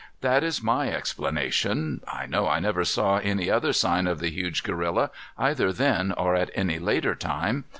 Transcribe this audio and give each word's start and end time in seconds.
That 0.21 0.43
is 0.43 0.63
my 0.63 0.91
explanation. 0.91 2.01
I 2.07 2.25
know 2.25 2.47
I 2.47 2.59
never 2.59 2.83
saw 2.83 3.17
any 3.17 3.51
other 3.51 3.71
sign 3.71 4.07
of 4.07 4.17
the 4.17 4.31
huge 4.31 4.63
gorilla 4.63 5.11
either 5.37 5.71
then 5.71 6.11
or 6.13 6.33
at 6.35 6.49
any 6.55 6.79
later 6.79 7.13
time. 7.13 7.65